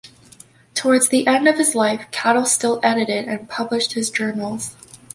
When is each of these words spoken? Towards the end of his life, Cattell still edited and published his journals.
Towards 0.73 1.09
the 1.09 1.27
end 1.27 1.47
of 1.47 1.59
his 1.59 1.75
life, 1.75 2.07
Cattell 2.09 2.47
still 2.47 2.79
edited 2.81 3.25
and 3.27 3.47
published 3.47 3.93
his 3.93 4.09
journals. 4.09 4.75